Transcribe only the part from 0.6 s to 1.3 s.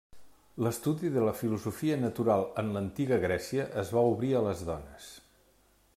L'estudi de